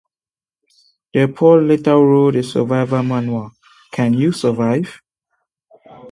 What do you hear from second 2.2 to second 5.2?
a survival manual, Can You Survive?